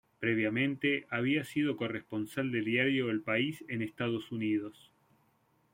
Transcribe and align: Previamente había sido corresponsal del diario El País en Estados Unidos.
Previamente 0.17 1.05
había 1.11 1.43
sido 1.43 1.77
corresponsal 1.77 2.51
del 2.51 2.65
diario 2.65 3.11
El 3.11 3.21
País 3.21 3.63
en 3.67 3.83
Estados 3.83 4.31
Unidos. 4.31 4.89